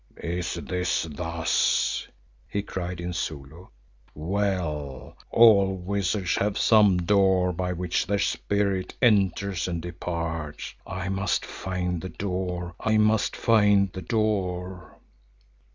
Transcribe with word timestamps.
"Is 0.23 0.57
it 0.57 1.15
thus!" 1.15 2.07
he 2.49 2.63
cried 2.63 2.99
in 2.99 3.13
Zulu. 3.13 3.67
"Well, 4.15 5.15
all 5.29 5.75
wizards 5.75 6.37
have 6.37 6.57
some 6.57 6.97
door 6.97 7.53
by 7.53 7.73
which 7.73 8.07
their 8.07 8.17
Spirit 8.17 8.95
enters 8.99 9.67
and 9.67 9.79
departs. 9.79 10.73
I 10.87 11.09
must 11.09 11.45
find 11.45 12.01
the 12.01 12.09
door, 12.09 12.73
I 12.79 12.97
must 12.97 13.35
find 13.35 13.93
the 13.93 14.01
door!" 14.01 14.97